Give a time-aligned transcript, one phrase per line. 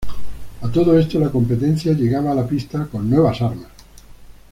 [0.61, 3.69] A todo esto, la competencia llegaba a la pista con nuevas armas.